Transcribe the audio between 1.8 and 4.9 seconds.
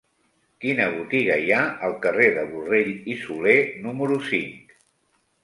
al carrer de Borrell i Soler número cinc?